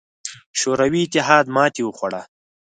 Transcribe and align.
شوروي 0.59 1.01
اتحاد 1.07 1.45
ماتې 1.55 1.81
وخوړه. 1.85 2.21